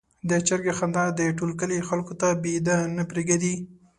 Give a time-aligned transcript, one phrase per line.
[0.29, 3.55] د چرګې خندا د ټول کلي خلکو ته بېده نه پرېږدي.